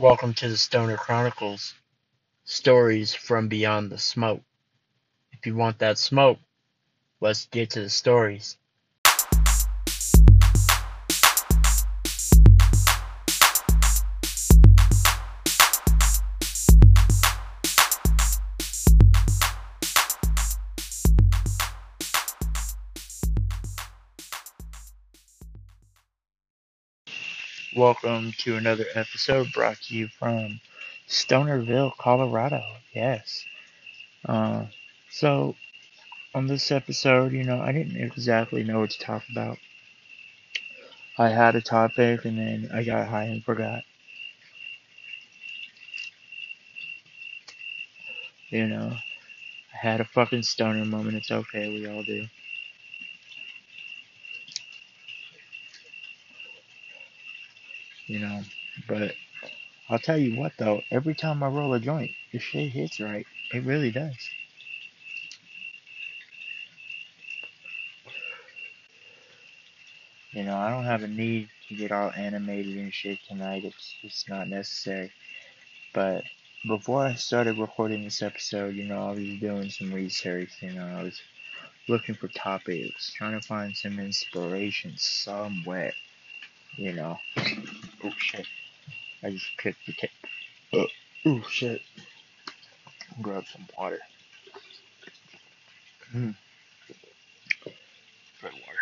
[0.00, 1.74] Welcome to the Stoner Chronicles,
[2.44, 4.40] stories from beyond the smoke.
[5.30, 6.38] If you want that smoke,
[7.20, 8.56] let's get to the stories.
[27.80, 30.60] Welcome to another episode brought to you from
[31.08, 32.62] Stonerville, Colorado.
[32.94, 33.46] Yes.
[34.28, 34.66] Uh,
[35.10, 35.54] so,
[36.34, 39.56] on this episode, you know, I didn't exactly know what to talk about.
[41.16, 43.80] I had a topic and then I got high and forgot.
[48.50, 48.92] You know,
[49.72, 51.16] I had a fucking stoner moment.
[51.16, 52.26] It's okay, we all do.
[58.10, 58.42] You know.
[58.88, 59.14] But
[59.88, 63.26] I'll tell you what though, every time I roll a joint, the shit hits right.
[63.54, 64.16] It really does.
[70.32, 73.64] You know, I don't have a need to get all animated and shit tonight.
[73.64, 75.12] It's it's not necessary.
[75.92, 76.24] But
[76.66, 80.84] before I started recording this episode, you know, I was doing some research, you know,
[80.84, 81.20] I was
[81.88, 85.94] looking for topics, trying to find some inspiration somewhere,
[86.76, 87.18] you know.
[88.02, 88.46] Oh shit.
[89.22, 90.10] I just kicked the tape.
[90.72, 90.84] Uh,
[91.26, 91.82] oh shit.
[93.20, 93.98] Grab some water.
[96.10, 96.30] Hmm.
[97.64, 98.78] Good water.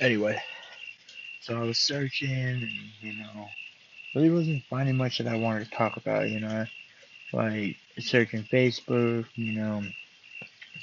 [0.00, 0.42] Anyway,
[1.40, 2.68] so I was searching and,
[3.00, 3.46] you know,
[4.14, 6.66] really wasn't finding much that I wanted to talk about, you know.
[7.32, 9.82] Like, searching Facebook, you know,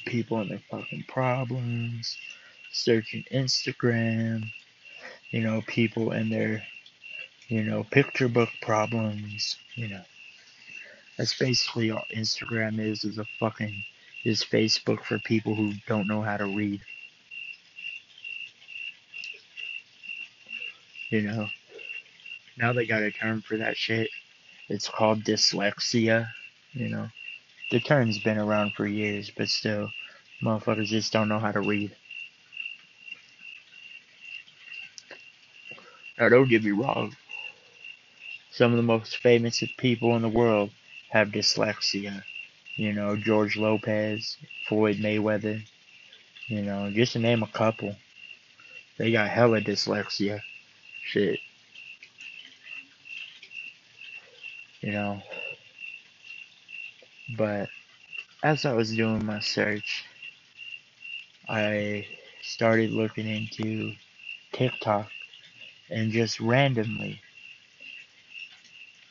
[0.05, 2.17] people and their fucking problems
[2.71, 4.45] searching Instagram,
[5.31, 6.63] you know, people and their,
[7.47, 10.01] you know, picture book problems, you know.
[11.17, 13.83] That's basically all Instagram is, is a fucking,
[14.23, 16.81] is Facebook for people who don't know how to read.
[21.09, 21.47] You know,
[22.57, 24.09] now they got a term for that shit.
[24.69, 26.27] It's called dyslexia,
[26.73, 27.07] you know.
[27.71, 29.89] The term's been around for years, but still,
[30.43, 31.95] motherfuckers just don't know how to read.
[36.19, 37.15] Now, don't get me wrong.
[38.51, 40.69] Some of the most famous people in the world
[41.11, 42.23] have dyslexia.
[42.75, 44.35] You know, George Lopez,
[44.67, 45.63] Floyd Mayweather.
[46.47, 47.95] You know, just to name a couple.
[48.97, 50.41] They got hella dyslexia.
[51.05, 51.39] Shit.
[54.81, 55.21] You know.
[57.37, 57.69] But
[58.43, 60.03] as I was doing my search,
[61.47, 62.07] I
[62.41, 63.93] started looking into
[64.51, 65.09] TikTok
[65.89, 67.21] and just randomly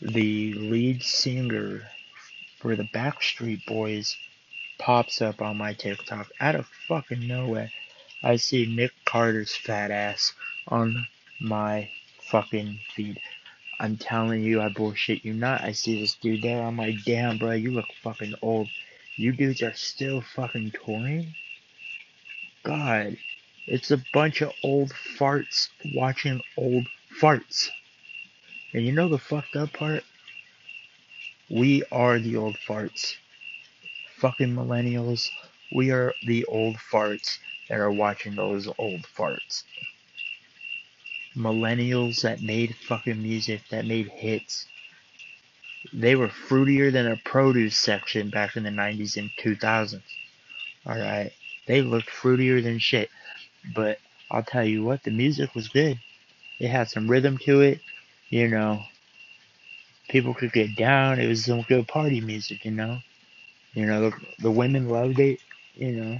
[0.01, 1.83] the lead singer
[2.61, 4.17] for the Backstreet Boys
[4.79, 7.71] pops up on my TikTok out of fucking nowhere.
[8.23, 10.33] I see Nick Carter's fat ass
[10.69, 11.07] on
[11.41, 11.91] my
[12.31, 13.21] fucking feed.
[13.81, 15.63] I'm telling you, I bullshit you not.
[15.63, 16.63] I see this dude there.
[16.63, 18.69] I'm like, damn, bro, you look fucking old.
[19.17, 21.35] You dudes are still fucking touring?
[22.65, 23.17] God,
[23.71, 26.87] it's a bunch of old farts watching old
[27.21, 27.69] farts.
[28.73, 30.05] And you know the fucked up part?
[31.51, 33.15] We are the old farts.
[34.17, 35.29] Fucking millennials.
[35.75, 39.65] We are the old farts that are watching those old farts.
[41.37, 44.67] Millennials that made fucking music, that made hits.
[45.93, 50.01] They were fruitier than a produce section back in the 90s and 2000s.
[50.87, 51.33] Alright?
[51.67, 53.11] They looked fruitier than shit.
[53.75, 53.99] But
[54.31, 55.99] I'll tell you what, the music was good.
[56.61, 57.81] It had some rhythm to it,
[58.31, 58.83] you know.
[60.09, 61.21] People could get down.
[61.21, 62.99] It was some good party music, you know.
[63.75, 65.39] You know, the, the women loved it,
[65.75, 66.19] you know.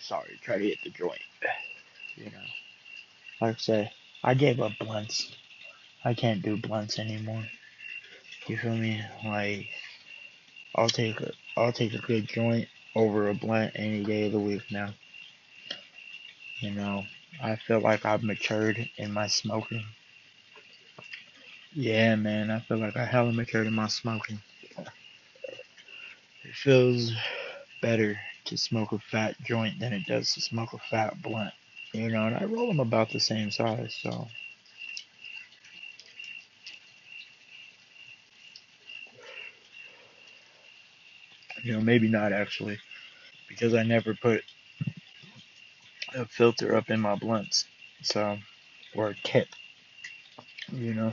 [0.00, 1.20] Sorry, try to hit the joint.
[2.16, 2.46] You know.
[3.40, 3.90] Like I said,
[4.24, 5.36] I gave up blunts.
[6.04, 7.44] I can't do blunts anymore.
[8.46, 9.02] You feel me?
[9.24, 9.68] Like
[10.74, 14.40] I'll take a I'll take a good joint over a blunt any day of the
[14.40, 14.94] week now.
[16.60, 17.04] You know,
[17.42, 19.84] I feel like I've matured in my smoking.
[21.74, 24.40] Yeah, man, I feel like I hella matured in my smoking.
[26.44, 27.12] It feels
[27.80, 31.54] better to smoke a fat joint than it does to smoke a fat blunt.
[31.92, 34.28] You know, and I roll them about the same size, so
[41.68, 42.78] You know, maybe not actually,
[43.46, 44.42] because I never put
[46.14, 47.66] a filter up in my blunts.
[48.00, 48.38] So,
[48.94, 49.48] or a tip.
[50.72, 51.12] You know,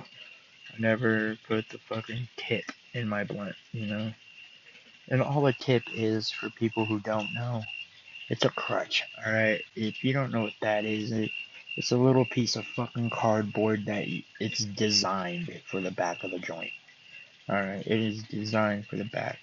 [0.73, 2.63] I never put the fucking tip
[2.93, 4.13] in my blunt, you know.
[5.09, 7.61] And all a tip is for people who don't know,
[8.29, 9.61] it's a crutch, alright?
[9.75, 11.31] If you don't know what that is, it,
[11.75, 14.05] it's a little piece of fucking cardboard that
[14.39, 16.71] it's designed for the back of the joint.
[17.49, 19.39] Alright, it is designed for the back.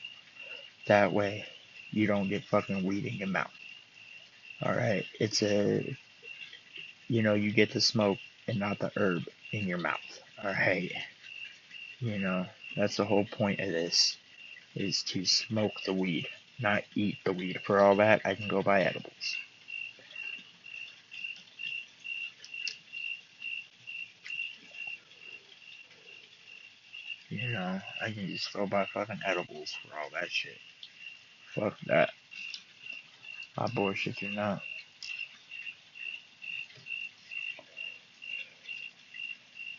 [0.87, 1.45] That way,
[1.91, 3.51] you don't get fucking weed in your mouth.
[4.65, 5.97] Alright, it's a,
[7.09, 8.19] you know, you get the smoke
[8.49, 9.99] and not the herb in your mouth.
[10.45, 10.93] Alright,
[12.01, 12.47] you know,
[12.77, 14.17] that's the whole point of this,
[14.75, 16.27] is to smoke the weed,
[16.61, 17.61] not eat the weed.
[17.65, 19.37] For all that, I can go buy edibles.
[27.29, 30.59] You know, I can just go buy fucking edibles for all that shit.
[31.55, 32.11] Fuck that.
[33.59, 34.63] I bullshit you not.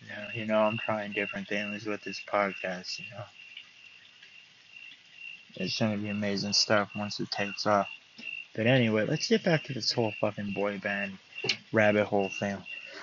[0.07, 3.23] Yeah, you know, I'm trying different things with this podcast, you know.
[5.55, 7.87] It's gonna be amazing stuff once it takes off.
[8.55, 11.17] But anyway, let's get back to this whole fucking boy band
[11.71, 12.57] rabbit hole thing.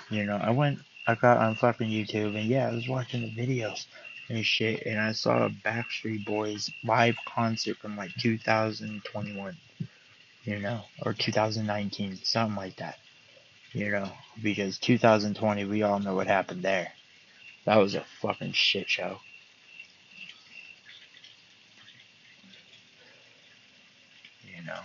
[0.09, 3.41] You know, I went, I got on fucking YouTube, and yeah, I was watching the
[3.41, 3.85] videos
[4.31, 9.57] and shit, and I saw a Backstreet Boys live concert from like 2021,
[10.43, 12.97] you know, or 2019, something like that,
[13.73, 14.09] you know,
[14.41, 16.93] because 2020, we all know what happened there.
[17.65, 19.17] That was a fucking shit show.
[24.55, 24.81] You know,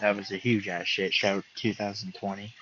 [0.00, 2.52] that was a huge ass shit show, 2020.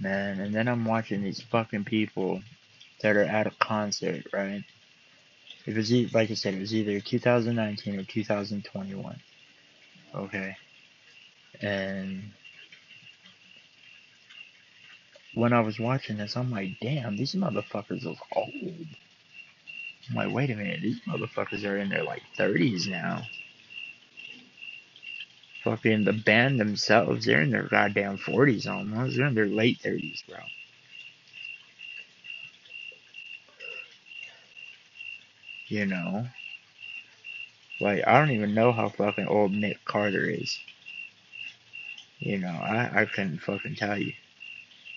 [0.00, 2.42] Man, and then I'm watching these fucking people
[3.02, 4.64] that are at a concert, right?
[5.70, 9.20] It was like I said, it was either 2019 or 2021.
[10.14, 10.56] Okay,
[11.62, 12.32] and
[15.34, 18.52] when I was watching this, I'm like, damn, these motherfuckers look old.
[20.08, 23.22] I'm like, wait a minute, these motherfuckers are in their like 30s now.
[25.62, 29.16] Fucking the band themselves, they're in their goddamn 40s almost.
[29.16, 30.38] They're in their late 30s, bro.
[35.70, 36.26] You know?
[37.80, 40.58] Like, I don't even know how fucking old Nick Carter is.
[42.18, 44.12] You know, I, I couldn't fucking tell you.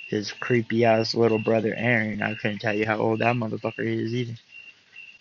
[0.09, 4.13] His creepy ass little brother Aaron, I couldn't tell you how old that motherfucker is
[4.13, 4.33] either.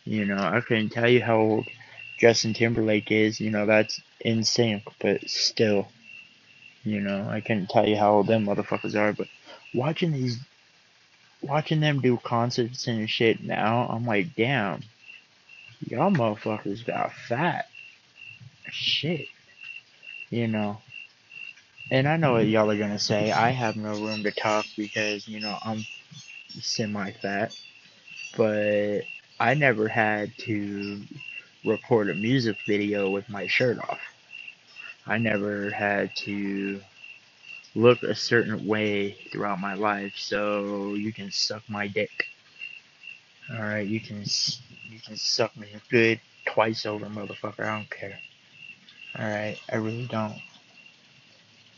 [0.04, 1.66] You know, I couldn't tell you how old
[2.18, 3.38] Justin Timberlake is.
[3.38, 5.88] You know, that's insane, but still.
[6.82, 9.28] You know, I couldn't tell you how old them motherfuckers are, but
[9.74, 10.40] watching these,
[11.42, 14.82] watching them do concerts and shit now, I'm like, damn,
[15.86, 17.66] y'all motherfuckers got fat.
[18.70, 19.26] Shit.
[20.30, 20.78] You know.
[21.90, 23.32] And I know what y'all are gonna say.
[23.32, 25.84] I have no room to talk because, you know, I'm
[26.48, 27.56] semi fat.
[28.36, 29.02] But
[29.40, 31.02] I never had to
[31.64, 34.00] record a music video with my shirt off.
[35.06, 36.80] I never had to
[37.74, 42.10] look a certain way throughout my life, so you can suck my dick.
[43.52, 44.24] Alright, you can
[44.92, 47.60] you can suck me good twice over, motherfucker.
[47.60, 48.18] I don't care.
[49.18, 50.38] Alright, I really don't.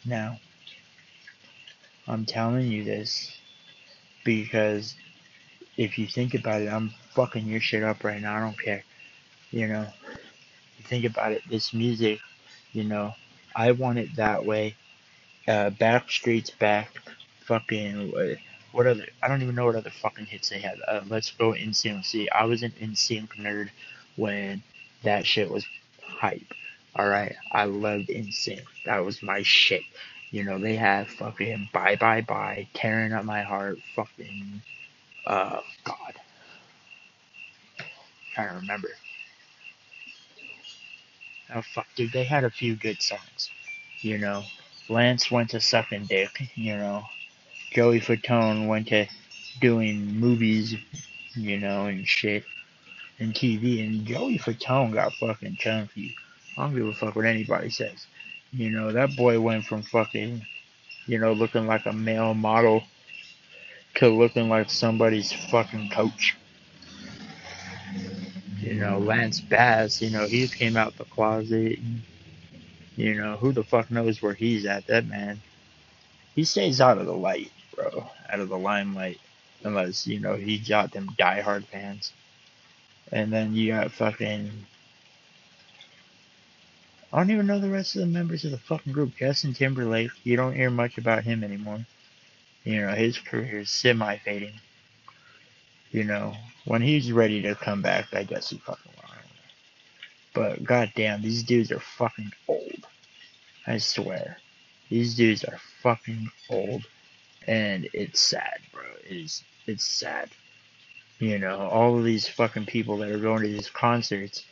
[0.05, 0.39] Now,
[2.09, 3.31] I'm telling you this
[4.25, 4.97] because
[5.77, 8.37] if you think about it, I'm fucking your shit up right now.
[8.37, 8.85] I don't care.
[9.51, 9.87] You know,
[10.89, 12.19] think about it, this music,
[12.73, 13.15] you know,
[13.55, 14.77] I want it that way.
[15.47, 16.91] Uh, Backstreet's back.
[17.47, 18.13] Fucking,
[18.75, 19.07] what other?
[19.23, 20.79] I don't even know what other fucking hits they had.
[20.87, 21.55] Uh, let's go.
[21.55, 23.71] See, I was an NSYNC nerd
[24.17, 24.63] when
[25.05, 25.65] that shit was
[26.03, 26.53] hype.
[26.99, 28.65] Alright, I loved NSYNC.
[28.87, 29.83] That was my shit.
[30.33, 34.61] You know, they had fucking Bye Bye Bye, tearing up my heart, fucking,
[35.25, 36.15] uh, God.
[37.79, 37.85] I'm
[38.35, 38.89] trying to remember.
[41.55, 43.51] Oh fuck, dude, they had a few good songs.
[44.01, 44.43] You know,
[44.89, 47.05] Lance went to sucking dick, you know.
[47.75, 49.07] Joey Fatone went to
[49.61, 50.77] doing movies,
[51.35, 52.45] you know, and shit,
[53.19, 56.15] and TV, and Joey Fatone got fucking chunky.
[56.57, 58.07] I don't give a fuck what anybody says.
[58.53, 60.47] You know, that boy went from fucking,
[61.07, 62.85] you know, looking like a male model
[63.97, 66.37] to looking like somebody's fucking coach.
[68.61, 71.79] You know, Lance Bass, you know, he came out the closet.
[71.81, 72.03] And,
[72.95, 74.87] you know, who the fuck knows where he's at?
[74.87, 75.43] That man,
[76.37, 79.21] he stays out of the light bro, out of the limelight,
[79.63, 82.13] unless you know he got them diehard fans.
[83.13, 84.51] And then you got fucking
[87.15, 89.15] I don't even know the rest of the members of the fucking group.
[89.15, 91.87] Justin Timberlake, you don't hear much about him anymore.
[92.65, 94.59] You know, his career is semi fading.
[95.93, 99.05] You know, when he's ready to come back, I guess he fucking will.
[100.35, 102.85] But goddamn, these dudes are fucking old.
[103.65, 104.39] I swear.
[104.91, 106.85] These dudes are fucking old.
[107.47, 108.83] And it's sad, bro.
[109.05, 110.31] It's it's sad.
[111.19, 114.45] You know, all of these fucking people that are going to these concerts,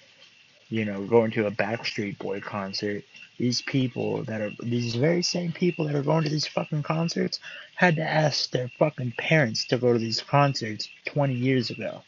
[0.68, 3.04] you know, going to a Backstreet Boy concert,
[3.38, 7.40] these people that are these very same people that are going to these fucking concerts
[7.74, 12.02] had to ask their fucking parents to go to these concerts 20 years ago.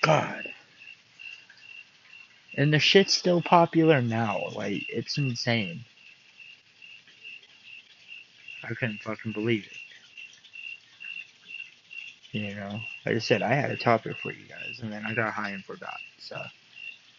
[0.00, 0.48] God.
[2.56, 4.48] And the shit's still popular now.
[4.54, 5.84] Like, it's insane.
[8.64, 9.76] I couldn't fucking believe it.
[12.32, 15.14] You know, like I said, I had a topic for you guys, and then I
[15.14, 15.98] got high and forgot.
[16.18, 16.40] So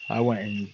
[0.09, 0.69] I went and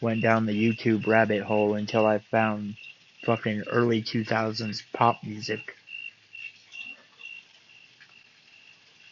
[0.00, 2.76] went down the YouTube rabbit hole until I found
[3.24, 5.76] fucking early 2000s pop music.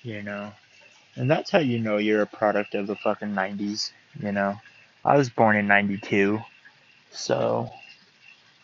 [0.03, 0.53] You know,
[1.17, 3.93] and that's how you know you're a product of the fucking 90s.
[4.23, 4.57] You know,
[5.05, 6.41] I was born in 92,
[7.11, 7.71] so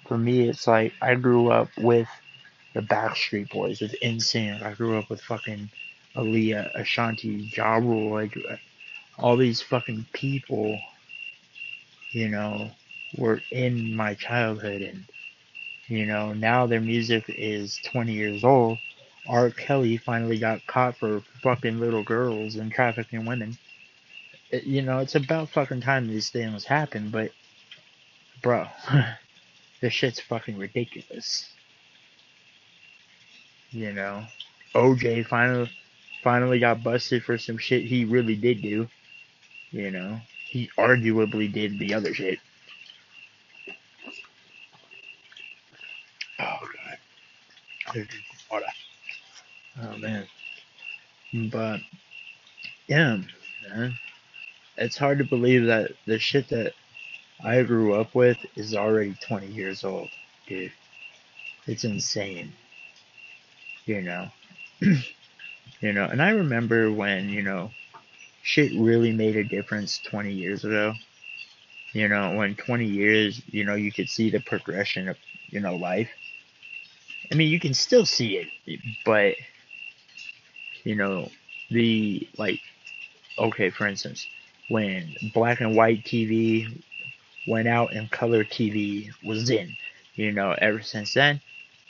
[0.07, 2.09] for me, it's like I grew up with
[2.75, 4.63] the Backstreet Boys, with NSYNC.
[4.63, 5.71] I grew up with fucking
[6.15, 8.57] Aaliyah, Ashanti, Ja Rule, like uh,
[9.19, 10.79] all these fucking people,
[12.13, 12.71] you know,
[13.17, 15.05] were in my childhood, and
[15.89, 18.79] you know now their music is 20 years old.
[19.29, 19.51] R.
[19.51, 23.59] Kelly finally got caught for fucking little girls and trafficking women
[24.51, 27.33] it, you know, it's about fucking time these things happen, but,
[28.43, 28.67] bro,
[29.81, 31.51] this shit's fucking ridiculous.
[33.71, 34.25] You know,
[34.75, 35.71] OJ finally
[36.23, 38.89] finally got busted for some shit he really did do.
[39.71, 42.39] You know, he arguably did the other shit.
[46.39, 46.59] Oh
[47.95, 48.63] god.
[49.83, 50.27] Oh man.
[51.51, 51.81] But
[52.89, 53.19] yeah,
[53.69, 53.95] man
[54.77, 56.73] it's hard to believe that the shit that
[57.43, 60.09] I grew up with is already 20 years old,
[60.47, 60.73] dude.
[61.67, 62.53] It's insane.
[63.85, 64.29] You know.
[64.81, 67.71] you know, and I remember when, you know,
[68.43, 70.95] shit really made a difference 20 years ago.
[71.93, 75.17] You know, when 20 years, you know, you could see the progression of,
[75.49, 76.11] you know, life.
[77.31, 79.35] I mean, you can still see it, but,
[80.85, 81.29] you know,
[81.71, 82.61] the, like,
[83.39, 84.27] okay, for instance,
[84.69, 86.83] when black and white TV
[87.47, 89.77] went out and color TV was in.
[90.15, 91.41] You know, ever since then,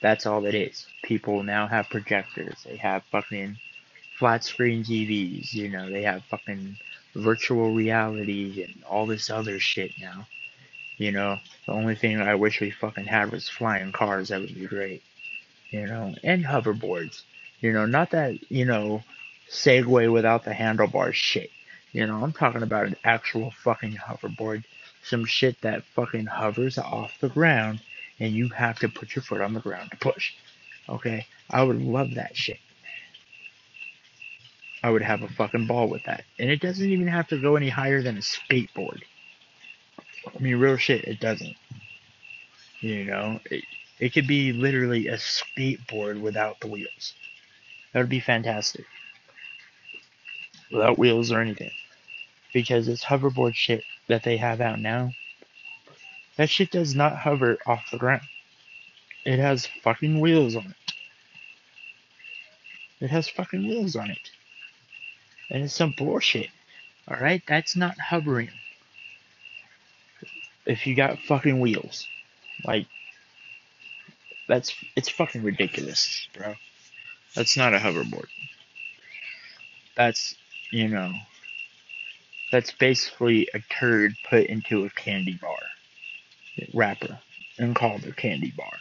[0.03, 0.87] that's all it is.
[1.03, 2.65] People now have projectors.
[2.65, 3.57] They have fucking
[4.19, 5.55] flat screen TVs.
[5.55, 6.77] You know, they have fucking
[7.15, 10.27] virtual reality and all this other shit now.
[10.99, 14.29] You know, the only thing I wish we fucking had was flying cars.
[14.29, 15.03] That would be great.
[15.71, 17.23] You know, and hoverboards.
[17.61, 19.03] You know, not that, you know,
[19.51, 21.51] Segway without the handlebars shit.
[21.93, 24.65] You know, I'm talking about an actual fucking hoverboard.
[25.09, 27.81] Some shit that fucking hovers off the ground
[28.19, 30.33] and you have to put your foot on the ground to push.
[30.89, 31.27] Okay?
[31.49, 32.59] I would love that shit.
[34.83, 36.25] I would have a fucking ball with that.
[36.39, 39.03] And it doesn't even have to go any higher than a skateboard.
[40.27, 41.57] I mean, real shit, it doesn't.
[42.81, 43.65] You know, it,
[43.99, 47.15] it could be literally a skateboard without the wheels.
[47.93, 48.85] That would be fantastic
[50.71, 51.71] without wheels or anything.
[52.53, 55.11] Because this hoverboard shit that they have out now,
[56.37, 58.23] that shit does not hover off the ground.
[59.25, 60.93] It has fucking wheels on it.
[63.01, 64.31] It has fucking wheels on it.
[65.51, 66.51] And it's some bullshit.
[67.11, 67.43] Alright?
[67.47, 68.51] That's not hovering.
[70.65, 72.07] If you got fucking wheels.
[72.65, 72.87] Like,
[74.49, 76.55] that's, it's fucking ridiculous, bro.
[77.35, 78.29] That's not a hoverboard.
[79.97, 80.37] That's
[80.71, 81.13] you know,
[82.53, 85.59] that's basically a turd put into a candy bar
[86.73, 87.19] wrapper
[87.59, 88.73] and called a candy bar.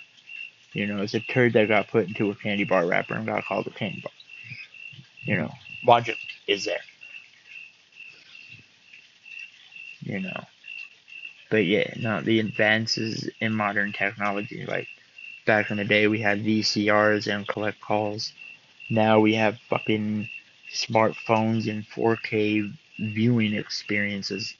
[0.73, 3.45] You know, it's a turd that got put into a candy bar wrapper and got
[3.45, 4.11] called a candy bar.
[5.23, 5.51] You know,
[5.85, 6.17] logic
[6.47, 6.81] is there.
[10.01, 10.43] You know.
[11.49, 14.87] But yeah, no, the advances in modern technology, like
[15.45, 18.33] back in the day we had VCRs and collect calls.
[18.89, 20.29] Now we have fucking
[20.73, 24.55] smartphones and 4K viewing experiences.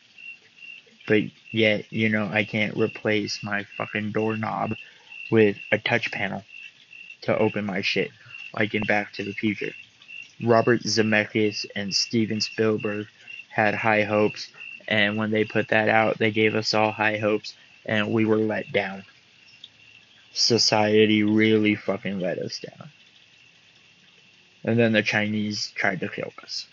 [1.07, 4.75] But yet, you know, I can't replace my fucking doorknob
[5.31, 6.43] with a touch panel
[7.21, 8.11] to open my shit,
[8.53, 9.73] like in Back to the Future.
[10.43, 13.07] Robert Zemeckis and Steven Spielberg
[13.49, 14.49] had high hopes,
[14.87, 18.37] And when they put that out, they gave us all high hopes, and we were
[18.37, 19.03] let down.
[20.33, 22.89] Society really fucking let us down.
[24.63, 26.67] And then the Chinese tried to kill us.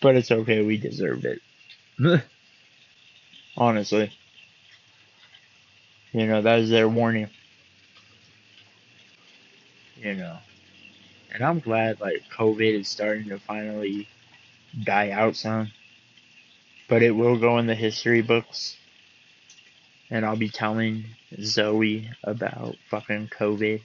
[0.00, 1.40] But it's okay, we deserved it.
[3.56, 4.10] Honestly.
[6.12, 7.28] You know, that is their warning.
[9.98, 10.38] You know.
[11.32, 14.08] And I'm glad like COVID is starting to finally
[14.82, 15.70] die out some.
[16.88, 18.76] But it will go in the history books.
[20.10, 21.04] And I'll be telling
[21.40, 23.82] Zoe about fucking COVID.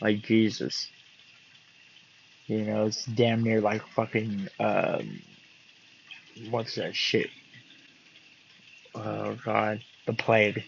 [0.00, 0.88] Like Jesus.
[2.46, 5.22] You know, it's damn near like fucking um
[6.50, 7.30] what's that shit?
[8.94, 10.64] Oh god, the plague.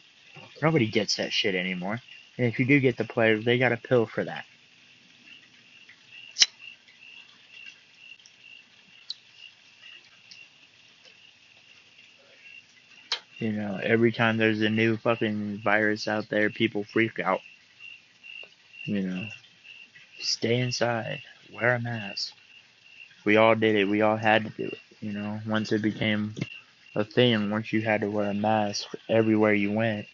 [0.62, 2.00] Nobody gets that shit anymore.
[2.38, 4.44] And if you do get the plague, they got a pill for that.
[13.38, 17.40] You know, every time there's a new fucking virus out there, people freak out.
[18.86, 19.26] You know,
[20.18, 21.20] stay inside,
[21.52, 22.32] wear a mask.
[23.24, 23.88] We all did it.
[23.88, 24.78] We all had to do it.
[25.00, 26.34] You know, once it became
[26.94, 30.06] a thing, once you had to wear a mask everywhere you went,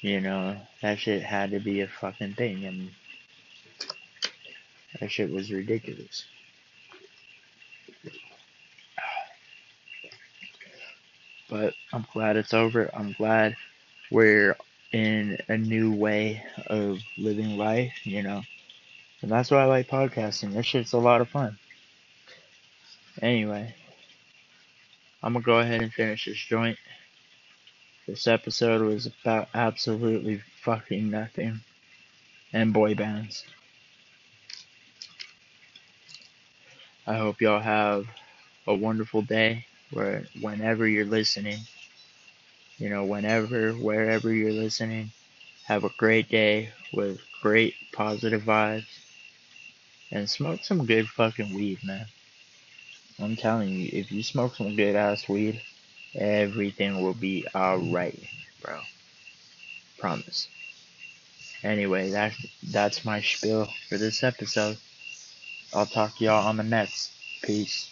[0.00, 2.64] you know, that shit had to be a fucking thing.
[2.64, 2.90] And
[5.00, 6.24] that shit was ridiculous.
[11.50, 12.90] But I'm glad it's over.
[12.94, 13.56] I'm glad
[14.10, 14.56] we're
[14.92, 18.42] in a new way of living life, you know.
[19.22, 20.52] And that's why I like podcasting.
[20.52, 21.58] This shit's a lot of fun.
[23.20, 23.74] Anyway,
[25.22, 26.78] I'm gonna go ahead and finish this joint.
[28.06, 31.60] This episode was about absolutely fucking nothing.
[32.52, 33.44] And boy bands.
[37.06, 38.06] I hope y'all have
[38.66, 41.58] a wonderful day where whenever you're listening.
[42.78, 45.10] You know, whenever, wherever you're listening.
[45.64, 48.86] Have a great day with great positive vibes.
[50.10, 52.06] And smoke some good fucking weed, man.
[53.20, 55.60] I'm telling you, if you smoke some good ass weed,
[56.14, 58.18] everything will be alright,
[58.62, 58.80] bro.
[59.98, 60.48] Promise.
[61.62, 64.78] Anyway, that's that's my spiel for this episode.
[65.74, 67.10] I'll talk to y'all on the next.
[67.42, 67.86] Peace.